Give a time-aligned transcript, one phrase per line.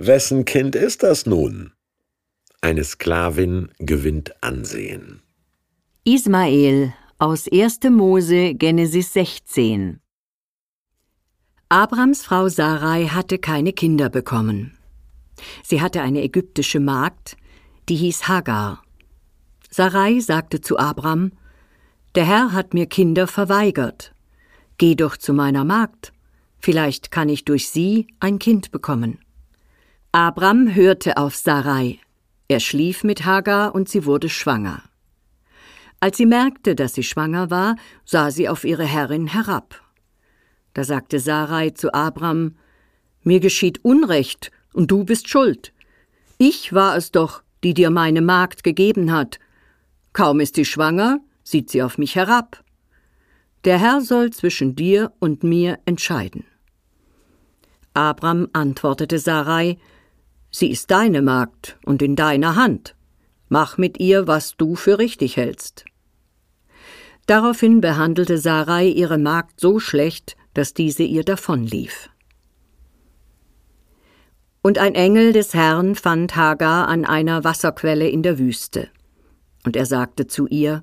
[0.00, 1.72] Wessen Kind ist das nun?
[2.60, 5.22] Eine Sklavin gewinnt Ansehen.
[6.04, 7.80] Ismael aus 1.
[7.90, 9.98] Mose Genesis 16
[11.68, 14.78] Abrams Frau Sarai hatte keine Kinder bekommen.
[15.64, 17.36] Sie hatte eine ägyptische Magd,
[17.88, 18.84] die hieß Hagar.
[19.68, 21.32] Sarai sagte zu Abram,
[22.14, 24.14] Der Herr hat mir Kinder verweigert.
[24.76, 26.12] Geh doch zu meiner Magd,
[26.60, 29.18] vielleicht kann ich durch sie ein Kind bekommen.
[30.12, 31.98] Abram hörte auf Sarai.
[32.48, 34.82] Er schlief mit Hagar und sie wurde schwanger.
[36.00, 37.76] Als sie merkte, dass sie schwanger war,
[38.06, 39.82] sah sie auf ihre Herrin herab.
[40.72, 42.56] Da sagte Sarai zu Abram,
[43.22, 45.74] Mir geschieht Unrecht, und du bist schuld.
[46.38, 49.38] Ich war es doch, die dir meine Magd gegeben hat.
[50.14, 52.64] Kaum ist sie schwanger, sieht sie auf mich herab.
[53.64, 56.44] Der Herr soll zwischen dir und mir entscheiden.
[57.92, 59.78] Abram antwortete Sarai,
[60.50, 62.94] Sie ist deine Magd und in deiner Hand.
[63.48, 65.84] Mach mit ihr, was du für richtig hältst.
[67.26, 72.08] Daraufhin behandelte Sarai ihre Magd so schlecht, dass diese ihr davonlief.
[74.62, 78.88] Und ein Engel des Herrn fand Hagar an einer Wasserquelle in der Wüste.
[79.64, 80.82] Und er sagte zu ihr,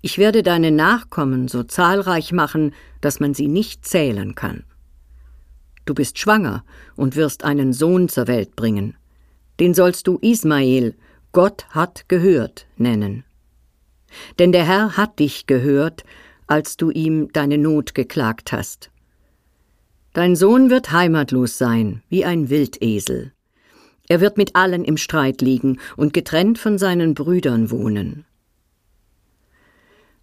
[0.00, 4.64] Ich werde deine Nachkommen so zahlreich machen, dass man sie nicht zählen kann.
[5.88, 6.64] Du bist schwanger
[6.96, 8.94] und wirst einen Sohn zur Welt bringen.
[9.58, 10.94] Den sollst du Ismael,
[11.32, 13.24] Gott hat gehört, nennen.
[14.38, 16.04] Denn der Herr hat dich gehört,
[16.46, 18.90] als du ihm deine Not geklagt hast.
[20.12, 23.32] Dein Sohn wird heimatlos sein, wie ein Wildesel.
[24.10, 28.26] Er wird mit allen im Streit liegen und getrennt von seinen Brüdern wohnen.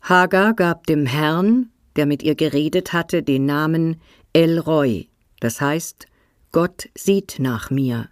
[0.03, 3.99] Hagar gab dem Herrn, der mit ihr geredet hatte, den Namen
[4.31, 6.08] El Roy, das heißt,
[6.52, 8.09] Gott sieht nach mir.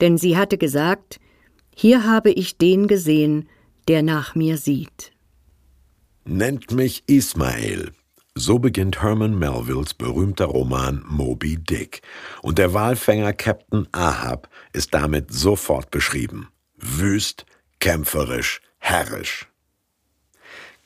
[0.00, 1.20] Denn sie hatte gesagt,
[1.74, 3.48] hier habe ich den gesehen,
[3.88, 5.12] der nach mir sieht.
[6.24, 7.92] Nennt mich Ismael.
[8.34, 12.02] So beginnt Herman Melvilles berühmter Roman Moby Dick.
[12.42, 16.48] Und der Walfänger Captain Ahab ist damit sofort beschrieben.
[16.76, 17.46] Wüst,
[17.78, 19.48] kämpferisch, herrisch.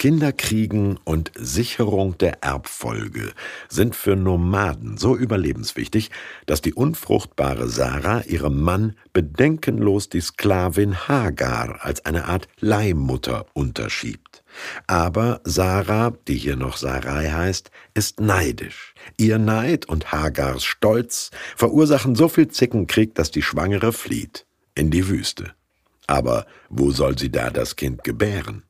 [0.00, 3.34] Kinderkriegen und Sicherung der Erbfolge
[3.68, 6.10] sind für Nomaden so überlebenswichtig,
[6.46, 14.42] dass die unfruchtbare Sarah ihrem Mann bedenkenlos die Sklavin Hagar als eine Art Leihmutter unterschiebt.
[14.86, 18.94] Aber Sarah, die hier noch Sarai heißt, ist neidisch.
[19.18, 25.08] Ihr Neid und Hagars Stolz verursachen so viel Zickenkrieg, dass die Schwangere flieht in die
[25.08, 25.52] Wüste.
[26.06, 28.62] Aber wo soll sie da das Kind gebären?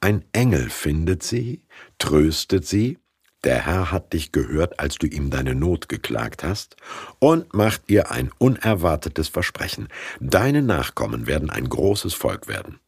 [0.00, 1.62] Ein Engel findet sie,
[1.98, 2.98] tröstet sie,
[3.44, 6.76] der Herr hat dich gehört, als du ihm deine Not geklagt hast,
[7.18, 9.88] und macht ihr ein unerwartetes Versprechen.
[10.20, 12.78] Deine Nachkommen werden ein großes Volk werden.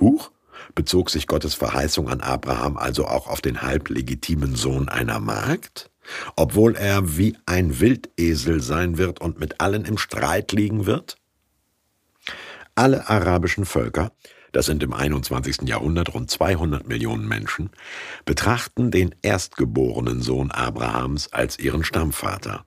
[0.00, 0.30] Huch,
[0.74, 5.90] bezog sich Gottes Verheißung an Abraham also auch auf den halblegitimen Sohn einer Magd?
[6.36, 11.18] Obwohl er wie ein Wildesel sein wird und mit allen im Streit liegen wird?
[12.74, 14.12] Alle arabischen Völker
[14.52, 15.68] das sind im 21.
[15.68, 17.70] Jahrhundert rund 200 Millionen Menschen,
[18.24, 22.64] betrachten den erstgeborenen Sohn Abrahams als ihren Stammvater.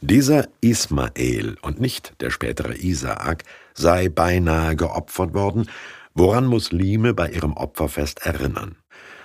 [0.00, 5.68] Dieser Ismael und nicht der spätere Isaak sei beinahe geopfert worden,
[6.14, 8.76] woran Muslime bei ihrem Opferfest erinnern.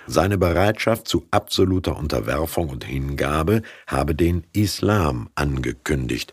[0.06, 6.32] Seine Bereitschaft zu absoluter Unterwerfung und Hingabe habe den Islam angekündigt,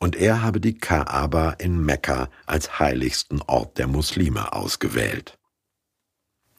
[0.00, 5.38] und er habe die Kaaba in Mekka als heiligsten Ort der Muslime ausgewählt.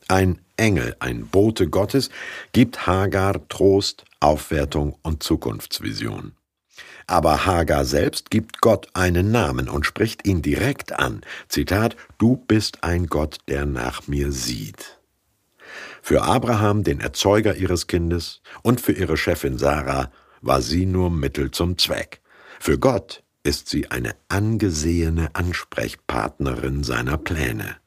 [0.07, 2.09] Ein Engel, ein Bote Gottes,
[2.53, 6.33] gibt Hagar Trost, Aufwertung und Zukunftsvision.
[7.07, 11.21] Aber Hagar selbst gibt Gott einen Namen und spricht ihn direkt an.
[11.49, 14.99] Zitat, Du bist ein Gott, der nach mir sieht.
[16.01, 21.51] Für Abraham, den Erzeuger ihres Kindes, und für ihre Chefin Sarah war sie nur Mittel
[21.51, 22.21] zum Zweck.
[22.59, 27.77] Für Gott ist sie eine angesehene Ansprechpartnerin seiner Pläne.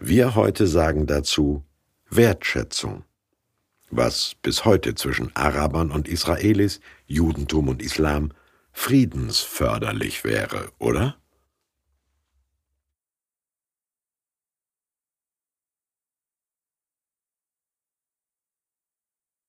[0.00, 1.64] Wir heute sagen dazu
[2.10, 3.04] Wertschätzung.
[3.90, 8.30] Was bis heute zwischen Arabern und Israelis, Judentum und Islam
[8.72, 11.16] friedensförderlich wäre, oder?